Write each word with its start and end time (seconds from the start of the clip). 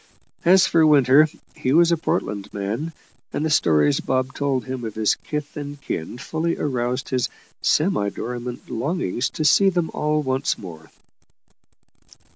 As 0.43 0.65
for 0.65 0.83
Winter, 0.83 1.27
he 1.55 1.73
was 1.73 1.91
a 1.91 1.95
Portland 1.95 2.51
man, 2.51 2.91
and 3.31 3.45
the 3.45 3.51
stories 3.51 3.99
Bob 3.99 4.33
told 4.33 4.65
him 4.65 4.83
of 4.83 4.95
his 4.95 5.13
kith 5.13 5.55
and 5.55 5.79
kin 5.79 6.17
fully 6.17 6.57
aroused 6.57 7.09
his 7.09 7.29
semi 7.61 8.09
dormant 8.09 8.67
longings 8.67 9.29
to 9.29 9.45
see 9.45 9.69
them 9.69 9.91
all 9.93 10.23
once 10.23 10.57
more. 10.57 10.89